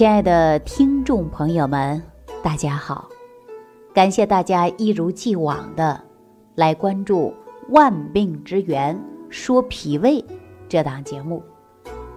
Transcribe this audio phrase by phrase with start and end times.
[0.00, 2.02] 亲爱的听众朋友们，
[2.42, 3.06] 大家好！
[3.92, 6.02] 感谢大家一如既往的
[6.54, 7.26] 来关注
[7.68, 10.12] 《万病之源说脾胃》
[10.70, 11.42] 这档节目。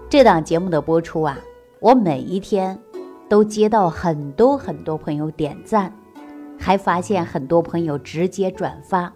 [0.07, 1.38] 这档节目的播出啊，
[1.82, 2.80] 我每一天
[3.27, 5.93] 都接到很多很多朋友点赞，
[6.57, 9.11] 还发现很多朋友直接转发。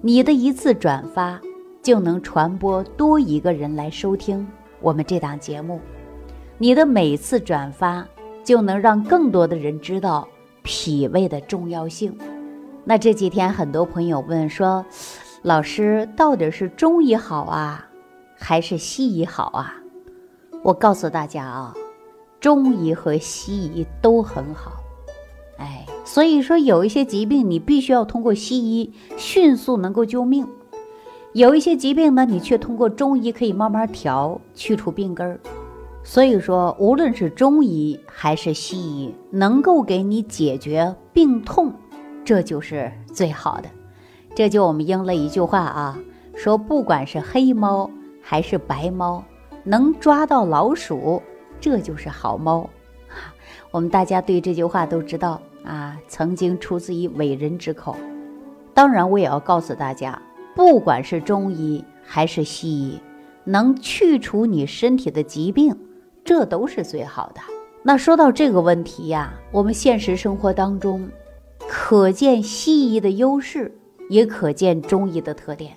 [0.00, 1.40] 你的一次转发
[1.84, 4.44] 就能传播多一个人来收听
[4.80, 5.80] 我们这档节目。
[6.58, 8.06] 你的每次转发
[8.42, 10.26] 就能让更多的人知道
[10.62, 12.16] 脾胃的重要性。
[12.82, 14.84] 那这几天很多朋友问说
[15.42, 17.86] ：“老师，到底是中医好啊，
[18.38, 19.74] 还是西医好啊？”
[20.64, 21.74] 我告诉大家啊，
[22.40, 24.72] 中医和西医都很好。
[25.58, 30.46] 哎，所以说有一些疾病你必须要通过西医迅速能够救命，
[31.34, 35.38] 有一些疾病呢，你却通过中医可以慢慢调，去除病根儿。
[36.08, 41.74] 所以说，无论是中医还是西医，能够给你解决病痛，
[42.24, 43.68] 这就是最好的。
[44.32, 45.98] 这就我们应了一句话啊，
[46.36, 47.90] 说不管是黑猫
[48.22, 49.24] 还是白猫，
[49.64, 51.20] 能抓到老鼠，
[51.60, 52.70] 这就是好猫。
[53.72, 57.96] 我们大家对这句话都知道啊，曾经出自于伟人之口。
[58.72, 60.22] 当然，我也要告诉大家，
[60.54, 63.00] 不管是中医还是西医，
[63.42, 65.76] 能去除你身体的疾病。
[66.26, 67.40] 这都是最好的。
[67.84, 71.08] 那说到这个问题呀，我们现实生活当中，
[71.68, 73.72] 可见西医的优势，
[74.10, 75.72] 也可见中医的特点。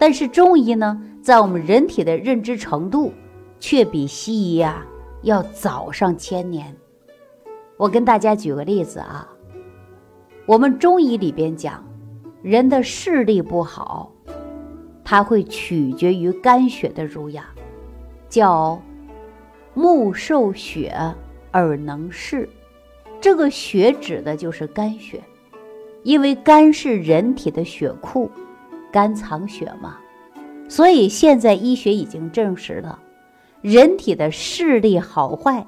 [0.00, 3.12] 但是中医呢，在我们人体的认知程度，
[3.60, 4.86] 却比西医呀
[5.20, 6.74] 要早上千年。
[7.76, 9.28] 我跟大家举个例子啊，
[10.46, 11.84] 我们中医里边讲，
[12.40, 14.10] 人的视力不好，
[15.04, 17.44] 它会取决于肝血的濡养，
[18.30, 18.80] 叫。
[19.78, 20.92] 目受血，
[21.52, 22.48] 耳能视，
[23.20, 25.22] 这个血指的就是肝血，
[26.02, 28.28] 因为肝是人体的血库，
[28.90, 29.96] 肝藏血嘛，
[30.68, 32.98] 所以现在医学已经证实了，
[33.62, 35.64] 人体的视力好坏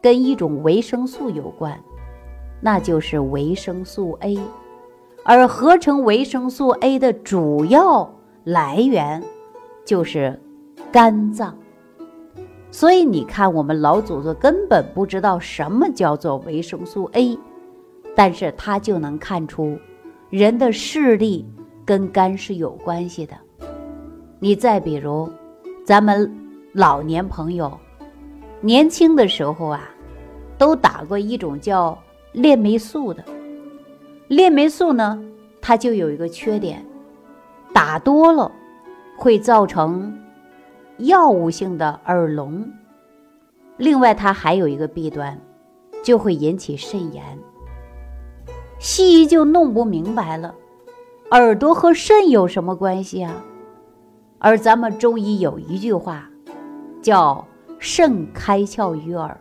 [0.00, 1.76] 跟一种维生素有关，
[2.60, 4.38] 那就是维生素 A，
[5.24, 8.14] 而合成维生素 A 的主要
[8.44, 9.20] 来源
[9.84, 10.40] 就是
[10.92, 11.56] 肝脏。
[12.72, 17.36] 所以你看，我们老祖宗根本不知道什么叫做维生素 A，
[18.14, 19.76] 但是他就能看出
[20.30, 21.44] 人的视力
[21.84, 23.34] 跟肝是有关系的。
[24.38, 25.28] 你再比如，
[25.84, 26.32] 咱们
[26.72, 27.76] 老年朋友
[28.60, 29.90] 年轻的时候啊，
[30.56, 31.98] 都打过一种叫
[32.32, 33.24] 链霉素的。
[34.28, 35.20] 链霉素呢，
[35.60, 36.86] 它就有一个缺点，
[37.72, 38.50] 打多了
[39.16, 40.16] 会造成。
[41.00, 42.68] 药物性的耳聋，
[43.76, 45.38] 另外它还有一个弊端，
[46.02, 47.24] 就会引起肾炎。
[48.78, 50.54] 西医就弄不明白了，
[51.30, 53.44] 耳朵和肾有什么关系啊？
[54.38, 56.28] 而咱们中医有一句话，
[57.02, 57.46] 叫
[57.78, 59.38] “肾开窍于耳”，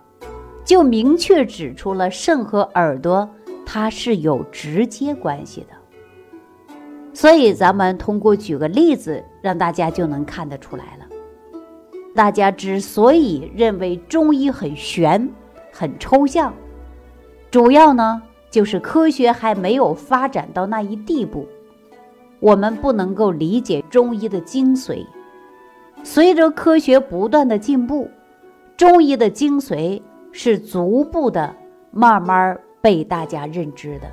[0.66, 3.30] 就明确指出了肾和耳朵
[3.66, 5.68] 它是有直接关系的。
[7.14, 11.06] 所以咱们通过举个例子，让大家就能看得出来了。
[12.20, 15.30] 大家之所以认为中医很玄、
[15.72, 16.54] 很抽象，
[17.50, 18.22] 主要呢
[18.52, 21.48] 就是科学还没有发展到那一地步，
[22.42, 25.06] 我们不能够理解中医的精髓。
[26.04, 28.10] 随着科学不断的进步，
[28.76, 30.02] 中医的精髓
[30.34, 31.56] 是逐步的
[31.90, 34.08] 慢慢被大家认知的。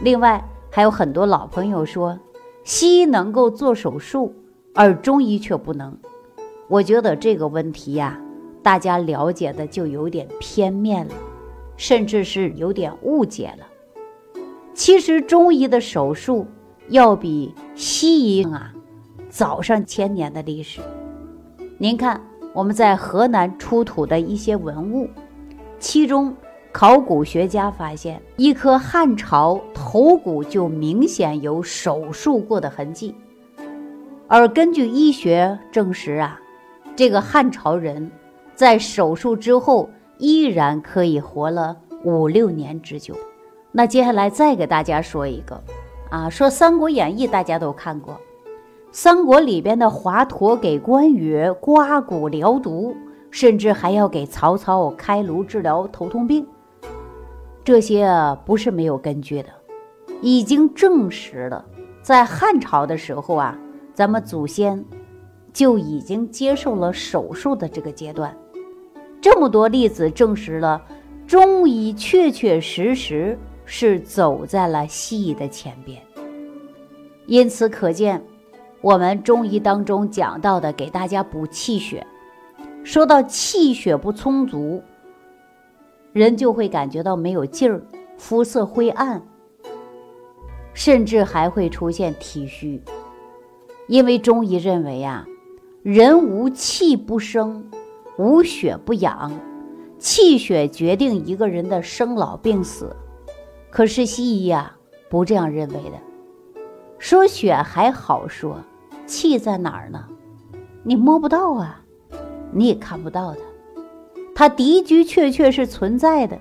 [0.00, 0.40] 另外，
[0.70, 2.16] 还有很多老朋友说，
[2.62, 4.32] 西医能够做手术，
[4.72, 5.98] 而中医却不能。
[6.68, 8.18] 我觉得这个问题呀，
[8.62, 11.14] 大家了解的就有点片面了，
[11.76, 13.66] 甚至是有点误解了。
[14.72, 16.46] 其实中医的手术
[16.88, 18.72] 要比西医啊
[19.28, 20.80] 早上千年的历史。
[21.76, 22.20] 您看
[22.54, 25.08] 我们在河南出土的一些文物，
[25.78, 26.34] 其中
[26.72, 33.14] 考古学家发现一颗汉朝头骨就明显有手术过的痕迹，
[34.26, 36.40] 而根据医学证实啊。
[36.96, 38.08] 这个汉朝人，
[38.54, 43.16] 在手术之后依然可以活了五六年之久。
[43.72, 45.60] 那接下来再给大家说一个，
[46.08, 48.16] 啊，说《三国演义》大家都看过，
[48.92, 52.94] 三国里边的华佗给关羽刮骨疗毒，
[53.32, 56.46] 甚至还要给曹操开颅治疗头痛病，
[57.64, 59.48] 这些啊不是没有根据的，
[60.20, 61.64] 已经证实了，
[62.02, 63.58] 在汉朝的时候啊，
[63.92, 64.84] 咱们祖先。
[65.54, 68.36] 就已经接受了手术的这个阶段，
[69.20, 70.82] 这么多例子证实了，
[71.26, 76.02] 中医确确实实是走在了西医的前边。
[77.26, 78.22] 因此可见，
[78.80, 82.04] 我们中医当中讲到的给大家补气血，
[82.82, 84.82] 说到气血不充足，
[86.12, 87.80] 人就会感觉到没有劲儿，
[88.18, 89.22] 肤色灰暗，
[90.74, 92.82] 甚至还会出现体虚。
[93.86, 95.26] 因为中医认为啊，
[95.84, 97.62] 人无气不生，
[98.16, 99.30] 无血不养，
[99.98, 102.96] 气血决定一个人的生老病死。
[103.68, 104.74] 可是西医呀，
[105.10, 105.98] 不这样认为的。
[106.98, 108.58] 说血还好说，
[109.04, 110.02] 气在哪儿呢？
[110.82, 111.78] 你摸不到啊，
[112.50, 113.40] 你也看不到的，
[114.34, 116.40] 它的的确确是存在的。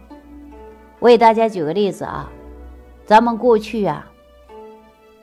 [0.99, 2.31] 我给大家举个例子啊，
[3.05, 4.09] 咱们过去啊，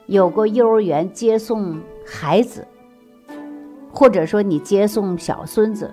[0.05, 2.69] 有过幼儿园接送孩子，
[3.92, 5.92] 或者说你接送小孙子，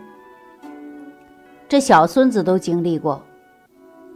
[1.68, 3.22] 这小孙子都经历过，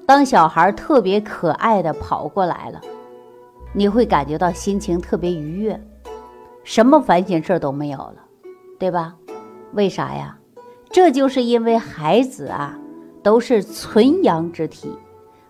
[0.06, 2.80] 当小孩特别可爱的跑过来了。
[3.74, 5.81] 你会感觉到心情特别愉悦，
[6.63, 8.16] 什么烦心事都没有了，
[8.78, 9.16] 对吧？
[9.74, 10.38] 为啥呀？
[10.89, 12.78] 这就是因为孩子啊
[13.24, 14.94] 都是纯阳之体，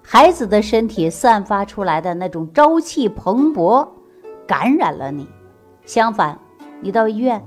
[0.04, 3.88] 孩子的身体散发出来的那种朝气蓬勃，
[4.46, 5.28] 感染了你。
[5.84, 6.38] 相反，
[6.80, 7.44] 你到医院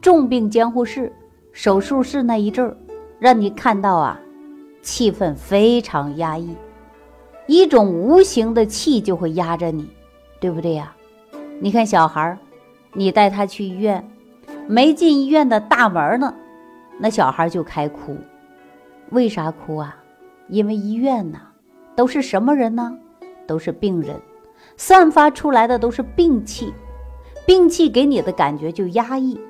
[0.00, 1.12] 重病监护室、
[1.52, 2.76] 手术室那一阵儿，
[3.18, 4.20] 让你看到啊，
[4.82, 6.54] 气氛非常压抑，
[7.46, 9.88] 一种无形的气就会压着你。
[10.40, 10.94] 对不对呀？
[11.60, 12.38] 你看小孩儿，
[12.92, 14.08] 你带他去医院，
[14.68, 16.32] 没进医院的大门呢，
[16.96, 18.16] 那小孩就开哭。
[19.10, 19.96] 为啥哭啊？
[20.46, 21.40] 因为医院呢，
[21.96, 22.96] 都是什么人呢？
[23.48, 24.14] 都是病人，
[24.76, 26.72] 散发出来的都是病气，
[27.44, 29.40] 病气给你的感觉就压抑，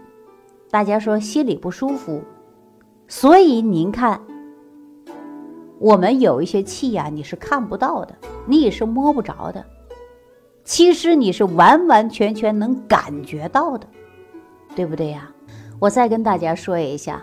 [0.70, 2.22] 大家说心里不舒服。
[3.06, 4.20] 所以您看，
[5.78, 8.14] 我们有一些气呀，你是看不到的，
[8.46, 9.64] 你也是摸不着的。
[10.64, 13.86] 其实你是完完全全能感觉到的，
[14.76, 15.32] 对不对呀？
[15.80, 17.22] 我再跟大家说一下，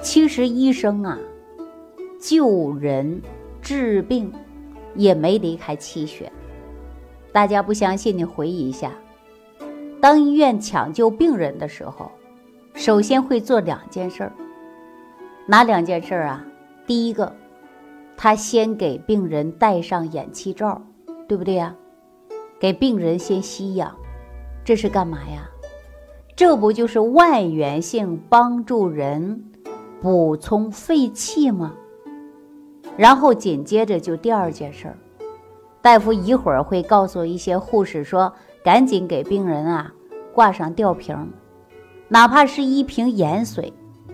[0.00, 1.18] 其实医生啊，
[2.18, 3.20] 救人
[3.60, 4.32] 治病
[4.94, 6.32] 也没离开气血。
[7.32, 8.92] 大家不相信，你回忆一下，
[10.00, 12.10] 当医院抢救病人的时候，
[12.74, 14.32] 首先会做两件事儿。
[15.46, 16.44] 哪两件事儿啊？
[16.86, 17.34] 第一个，
[18.16, 20.80] 他先给病人戴上氧气罩，
[21.28, 21.74] 对不对呀？
[22.58, 23.94] 给病人先吸氧，
[24.64, 25.48] 这是干嘛呀？
[26.34, 29.44] 这不就是外源性帮助人
[30.00, 31.74] 补充肺气吗？
[32.96, 34.96] 然后紧接着就第二件事儿，
[35.80, 38.32] 大夫一会儿会告诉一些护士说
[38.64, 39.92] ：“赶紧给病人啊
[40.32, 41.32] 挂上吊瓶，
[42.12, 43.72] 哪怕是一瓶盐水，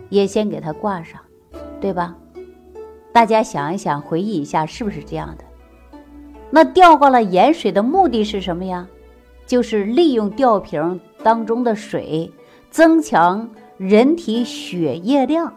[0.09, 1.21] 也先给它挂上，
[1.81, 2.17] 对吧？”
[3.11, 5.45] 大家想一想，回忆一下，是不是这样的？
[6.49, 8.87] 那吊挂了盐水的目的是什么呀？
[9.49, 12.33] 就是利用吊瓶当中的水，
[12.71, 15.53] 增强人体血液量，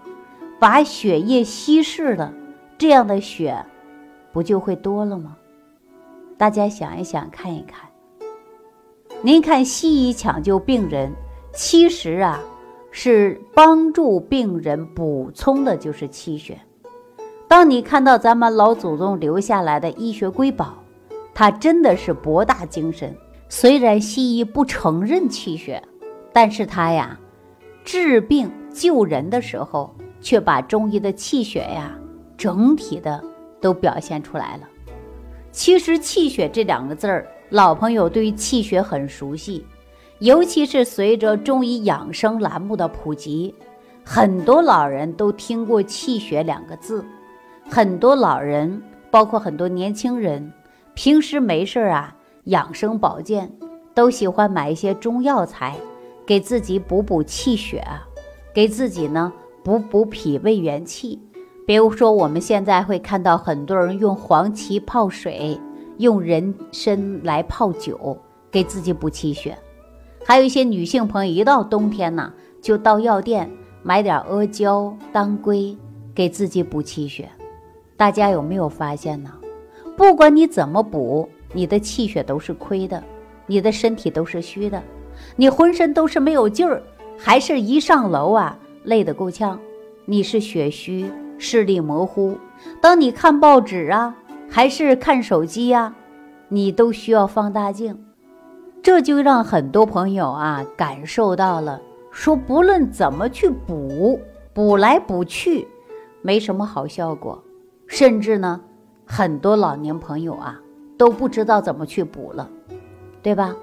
[0.59, 2.33] 把血液稀释了，
[2.75, 3.63] 这样的血
[4.33, 5.38] 不就会多了吗？
[6.39, 7.88] 大家想一想，看一看。
[9.21, 11.13] 您看西医抢救病人，
[11.53, 12.39] 其实啊
[12.92, 16.60] 是帮助病人补充的就是气血。
[17.48, 20.77] 当你看到咱们老祖宗留下来的医学瑰宝。
[21.34, 23.15] 它真的是博大精深。
[23.48, 25.81] 虽然西医不承认气血，
[26.34, 27.17] 但是它呀，
[27.86, 31.98] 治病救人的时候，却把中医的气血呀，
[32.38, 33.24] 整体的
[33.62, 34.70] 都表现出来了。
[35.53, 39.65] 其实“气血”这两个字儿，老朋友对于气血很熟悉，
[40.22, 43.51] 尤其是随着中医养生栏目的普及，
[44.06, 47.04] 很多老人都听过“气血”两个字。
[47.68, 50.54] 很多老人，包括很多年轻人。
[50.94, 53.51] 平时没事儿啊，养生保健
[53.96, 55.75] 都喜欢买一些中药材，
[56.24, 57.84] 给自己补补气血，
[58.54, 61.20] 给自己呢补补脾胃元气。
[61.66, 65.60] 比如说，我们现在会看到很多人用黄芪泡水，
[65.98, 68.16] 用人参来泡酒，
[68.51, 69.58] 给自己补气血。
[70.24, 73.50] 还有一些女性朋友，一到冬天呢，就到药店
[73.84, 75.75] 买点阿胶、当归，
[76.13, 77.30] 给自己补气血。
[77.98, 79.32] 大家有没有发现呢？
[79.98, 83.04] 不管你怎么补，你的气血都是亏的，
[83.46, 84.82] 你的身体都是虚的，
[85.36, 86.82] 你浑身都是没有劲儿，
[87.18, 89.60] 还是一上楼啊累得够呛。
[90.06, 92.38] 你是血虚，视力模糊。
[92.80, 94.16] 当你看报纸啊，
[94.50, 95.94] 还是看手机呀，
[96.48, 97.98] 你都需要放大镜。
[98.83, 101.79] 这就让很多朋友啊感受到了，
[102.11, 104.19] 说不论怎么去补，
[104.53, 105.67] 补来补去，
[106.21, 107.43] 没什么好效果，
[107.85, 108.59] 甚至呢，
[109.05, 110.59] 很多老年朋友啊
[110.97, 112.50] 都不知道怎么去补了，
[113.21, 113.55] 对吧？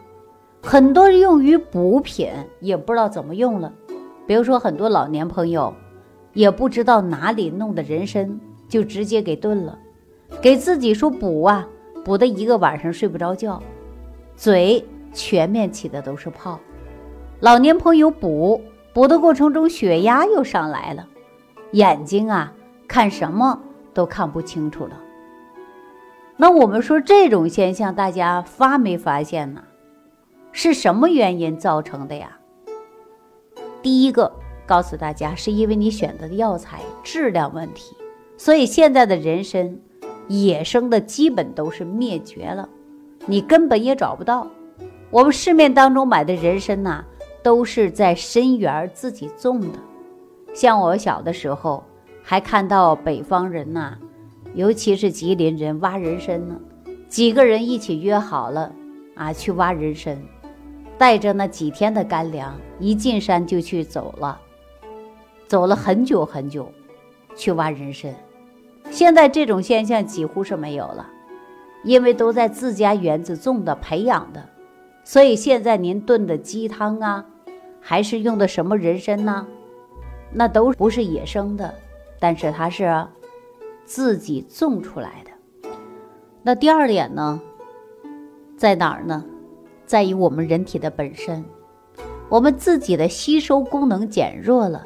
[0.62, 2.28] 很多用于补品
[2.60, 3.72] 也不知道怎么用了，
[4.26, 5.74] 比如说很多老年朋友
[6.32, 9.76] 也不知道哪里弄的人参，就直接给炖了，
[10.40, 11.66] 给自己说补啊，
[12.04, 13.60] 补的一个晚上睡不着觉，
[14.36, 16.58] 嘴全面起的都是泡。
[17.40, 18.60] 老年朋友补
[18.92, 21.06] 补的过程中，血压又上来了，
[21.72, 22.52] 眼睛啊
[22.86, 23.60] 看什么
[23.94, 25.00] 都看不清楚了。
[26.36, 29.62] 那我们说这种现象，大家发没发现呢？
[30.52, 32.38] 是什么原因造成的呀？
[33.82, 34.32] 第一个
[34.66, 37.96] 告诉大家，是因为你选择的药材质量问题，
[38.36, 39.78] 所以现在的人参
[40.26, 42.68] 野生的基本都是灭绝了，
[43.26, 44.48] 你根本也找不到。
[45.10, 47.04] 我们市面当中买的人参呐。
[47.40, 49.78] 都是在参园自己种的，
[50.52, 51.82] 像我小的时候，
[52.22, 53.96] 还看到北方人呐，
[54.54, 56.56] 尤其是吉林人挖人参呢，
[57.08, 58.70] 几个人一起约好了
[59.14, 60.18] 啊，去挖人参，
[60.98, 64.38] 带着那几天的干粮，一进山就去走了，
[65.46, 66.70] 走了很久很久，
[67.36, 68.12] 去挖人参。
[68.90, 71.06] 现在这种现象几乎是没有了，
[71.84, 74.44] 因为都在自家园子种的、培养的，
[75.08, 77.24] 所以现在您炖的鸡汤啊。
[77.80, 79.46] 还是用的什么人参呢？
[80.30, 81.74] 那都不是野生的，
[82.20, 83.06] 但是它是
[83.86, 85.70] 自己种出来的。
[86.42, 87.40] 那第二点呢，
[88.54, 89.24] 在哪儿呢？
[89.86, 91.42] 在于我们人体的本身，
[92.28, 94.84] 我们自己的吸收功能减弱了，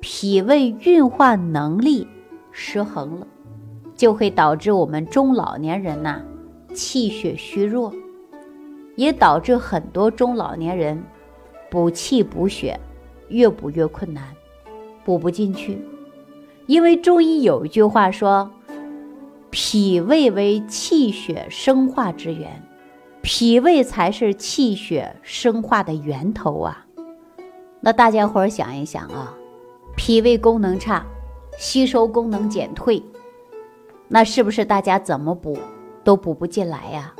[0.00, 2.08] 脾胃运化能力
[2.50, 3.26] 失衡了，
[3.94, 6.20] 就会导致我们中老年人呐
[6.74, 7.94] 气血虚弱，
[9.00, 11.02] 也导致很多中老年人。
[11.70, 12.78] 补气补血，
[13.28, 14.24] 越补越困难，
[15.04, 15.82] 补不进去。
[16.66, 18.50] 因为中医有一句话说
[19.48, 22.62] ：“脾胃为气血生化之源，
[23.22, 26.84] 脾胃才是气血生化的源头啊。”
[27.80, 29.34] 那大家伙儿想一想啊，
[29.96, 31.06] 脾胃功能差，
[31.56, 33.02] 吸收功能减退，
[34.08, 35.56] 那是不是大家怎么补
[36.04, 37.14] 都补不进来呀？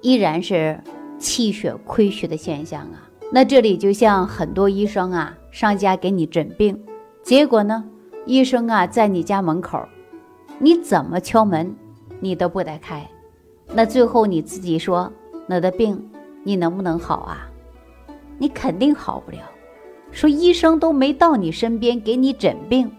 [0.00, 0.80] 依然是
[1.22, 3.08] 气血亏虚的现象啊。
[3.30, 6.78] 那这里就像很多医生啊，上家给你诊病，
[7.22, 7.84] 结果呢，
[8.26, 9.80] 医生啊在你家门口，
[10.58, 11.74] 你怎么敲门，
[12.20, 13.08] 你都不得开。
[13.72, 15.10] 那最后你自己说，
[15.48, 16.10] 我的病
[16.42, 17.48] 你能不能好啊？
[18.38, 19.38] 你肯定好不了。
[20.10, 22.90] 说医生都没到你身边给你诊病，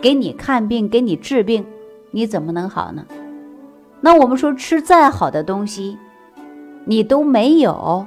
[0.00, 1.66] 给你看病，给你治病，
[2.12, 3.04] 你怎么能好呢？
[4.00, 5.98] 那我们说吃再好的东西，
[6.84, 8.06] 你都没有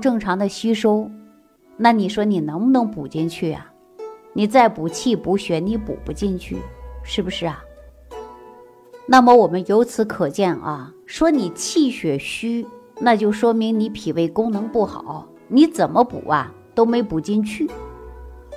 [0.00, 1.10] 正常的吸收。
[1.76, 3.70] 那你说你能不能补进去啊？
[4.32, 6.56] 你再补气补血，你补不进去，
[7.02, 7.62] 是不是啊？
[9.06, 12.66] 那么我们由此可见啊，说你气血虚，
[12.98, 17.70] 那就说明你脾胃功能不好，你怎么补啊都没补进去，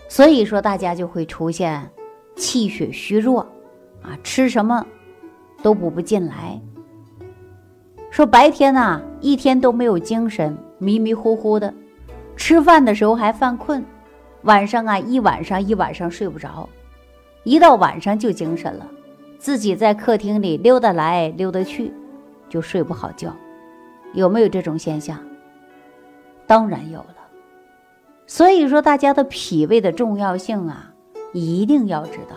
[0.07, 1.89] 所以说大家就会出现
[2.35, 3.41] 气血虚弱
[4.01, 4.85] 啊，吃什么
[5.61, 6.59] 都补不进来。
[8.09, 11.73] 说白天呐，一天都没有精神，迷迷糊糊的。
[12.35, 13.85] 吃饭的时候还犯困，
[14.43, 16.67] 晚上啊一晚上一晚上睡不着，
[17.43, 18.87] 一到晚上就精神了，
[19.37, 21.93] 自己在客厅里溜达来溜达去，
[22.49, 23.31] 就睡不好觉，
[24.13, 25.19] 有没有这种现象？
[26.47, 27.15] 当然有了。
[28.25, 30.91] 所以说，大家的脾胃的重要性啊，
[31.33, 32.35] 一定要知道。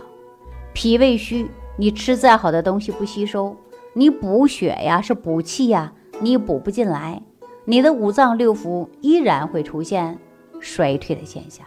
[0.75, 3.57] 脾胃虚，你吃再好的东西不吸收，
[3.95, 7.23] 你补血呀是补气呀，你补不进来。
[7.65, 10.19] 你的五脏六腑依然会出现
[10.59, 11.65] 衰退的现象，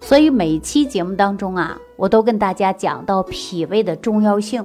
[0.00, 4.62] 所以每期节目当中啊，我都跟大家讲到脾胃的重要性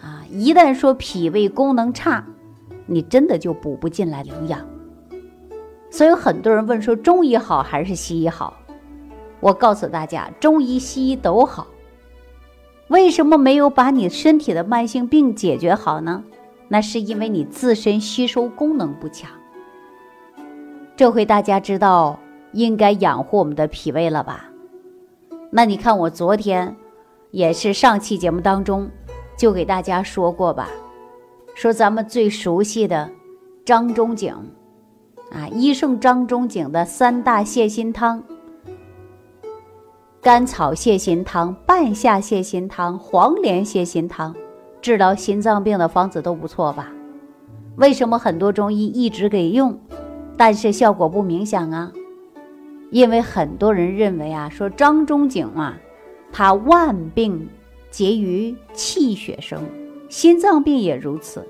[0.00, 0.24] 啊。
[0.30, 2.24] 一旦说脾胃功能差，
[2.86, 4.66] 你真的就补不进来营养。
[5.90, 8.56] 所以很多人问说中医好还是西医好？
[9.40, 11.66] 我告诉大家，中医西医都好。
[12.88, 16.22] 为什么没有把你身体的慢性病解决好呢？
[16.68, 19.30] 那是因为你自身吸收功能不强。
[20.96, 22.18] 这回大家知道
[22.52, 24.50] 应该养护我们的脾胃了吧？
[25.50, 26.74] 那你看我昨天
[27.30, 28.88] 也是上期节目当中
[29.36, 30.68] 就给大家说过吧，
[31.54, 33.10] 说咱们最熟悉的
[33.64, 34.34] 张仲景
[35.32, 38.22] 啊，医圣张仲景的三大泻心汤：
[40.26, 44.34] 甘草泻心汤、半夏泻心汤、黄连泻心汤，
[44.82, 46.92] 治疗心脏病的方子都不错吧？
[47.76, 49.78] 为什么很多中医一直给用？
[50.36, 51.92] 但是效果不明显啊，
[52.90, 55.78] 因为很多人认为啊，说张仲景啊，
[56.32, 57.48] 他万病
[57.92, 59.62] 结于气血生，
[60.08, 61.46] 心脏病也如此。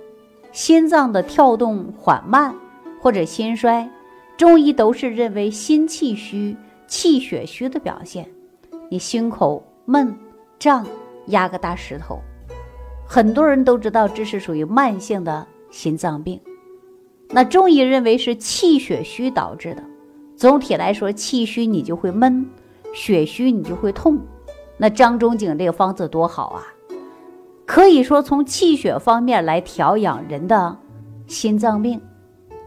[0.52, 2.54] 心脏的跳动缓慢
[3.00, 3.88] 或者心衰，
[4.36, 6.54] 中医都是认为心气虚、
[6.86, 8.28] 气血虚的表现。
[8.88, 10.14] 你胸口闷
[10.58, 10.86] 胀，
[11.26, 12.20] 压个大石头，
[13.06, 16.40] 很多人都知道这是属于慢性的心脏病。
[17.30, 19.82] 那中医认为是气血虚导致的。
[20.36, 22.48] 总体来说，气虚你就会闷，
[22.94, 24.18] 血虚你就会痛。
[24.76, 26.62] 那张仲景这个方子多好啊，
[27.64, 30.76] 可以说从气血方面来调养人的
[31.26, 32.00] 心脏病。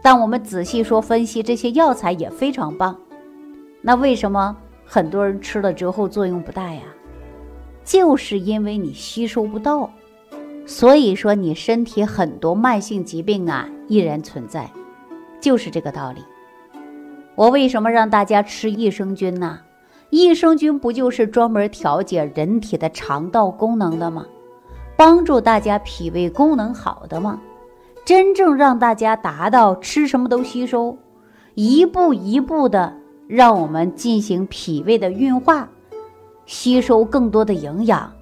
[0.02, 2.98] 但我们仔细说分析，这些药材也非常棒。
[3.80, 4.56] 那为什么
[4.92, 6.82] 很多人吃了之后作用不大呀？
[7.84, 9.88] 就是因为你吸收不到。
[10.66, 14.68] 所以说你身体很多慢性疾病啊依然存在，
[15.40, 16.24] 就是这个道理。
[17.36, 19.60] 我为什么让大家吃益生菌呢？
[20.10, 24.26] 益生菌不就是专门调节人体的肠道功能的吗？
[24.96, 27.40] 帮助大家脾胃功能好的吗？
[28.04, 30.98] 真正让大家达到吃什么都吸收，
[31.54, 32.92] 一步一步的
[33.30, 35.68] 让我们进行脾胃的运化，
[36.46, 38.12] 吸收更多的营养。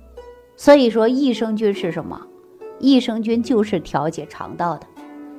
[0.55, 2.21] 所以说，益生菌是什么？
[2.79, 4.87] 益生菌就是调节肠道的，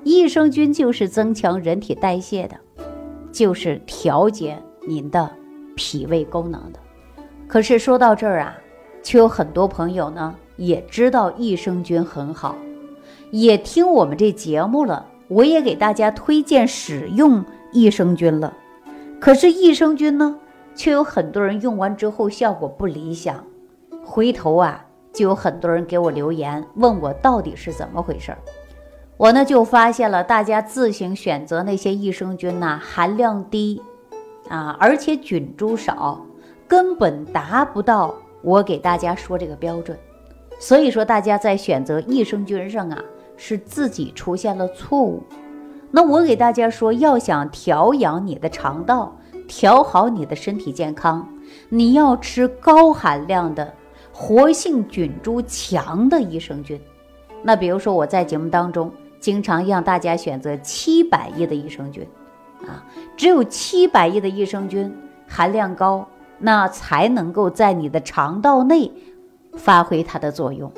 [0.03, 2.57] 益生菌就是增强人体代谢的，
[3.31, 5.29] 就是调节您的。
[5.75, 6.79] 脾胃功能的，
[7.47, 8.57] 可是说到这儿啊，
[9.01, 12.53] 却有很多朋友呢也知道益生菌很好，
[13.31, 18.53] 也听我们这节目了，我也给大家推荐使用益生菌了。
[19.19, 20.35] 可是益生菌呢，
[20.75, 23.43] 却有很多人用完之后效果不理想，
[24.05, 28.37] 回头啊就有很多人给我留言问我到底是怎么回事儿。
[29.17, 33.81] 我呢就发现了，大家自行选择那些益生菌呐，含量低。
[34.47, 36.25] 啊，而且菌株少，
[36.67, 39.95] 根本达不到我给大家说这个标准。
[40.59, 42.99] 所以说，大家在选择益生菌上啊，
[43.37, 45.21] 是自己出现了错误。
[45.91, 49.15] 那我给大家说，要想调养你的肠道，
[49.49, 51.27] 调好你的身体健康，
[51.69, 53.73] 你要吃高含量的、
[54.13, 56.79] 活性菌株强的益生菌。
[57.41, 62.07] 那比如说，我在节目当中经常让大家选择七百亿的益生菌。
[62.67, 62.85] 啊，
[63.17, 64.93] 只有七百亿的益生菌
[65.27, 66.07] 含量高，
[66.37, 68.91] 那才能够在你的肠道内
[69.55, 70.71] 发挥它的作用。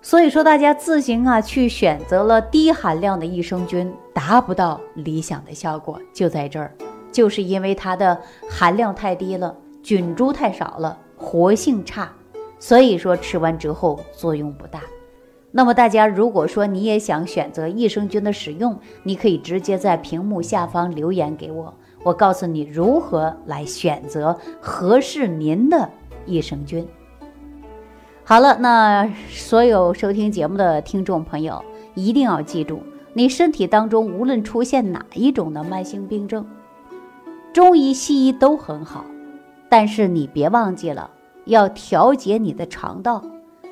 [0.00, 6.72] 所以说，大家自行啊去选择了低含量的益生菌，达不到理想的效果，就在这儿，
[7.18, 8.16] 就是因为它的
[8.48, 9.52] 含量太低了，
[9.82, 12.08] 菌株太少了，活性差，
[12.60, 14.82] 所以说吃完之后作用不大。
[15.50, 25.90] 那么大家如果说你也想选择益生菌的使用，你可以直接在屏幕下方留言给我，我告诉你如何来选择合适您的
[26.24, 26.86] 益生菌。
[28.22, 31.64] 好了，那所有收听节目的听众朋友
[31.96, 32.80] 一定要记住，
[33.12, 36.46] 你身体当中无论出现哪一种的慢性病症，
[37.58, 39.04] 中医西医都很好，
[39.68, 41.10] 但是你别忘记了
[41.46, 43.20] 要调节你的肠道。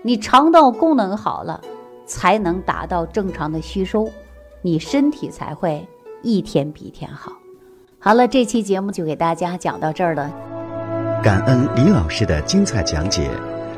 [0.02, 1.60] 你肠道功能好了，
[2.04, 4.10] 才能达到正常的吸收，
[4.60, 5.86] 你身体才会
[6.20, 7.30] 一天比一天好。
[8.00, 10.32] 好了，这期节目就给大家讲到这儿了。
[11.22, 13.30] 感恩李老师的精彩讲解。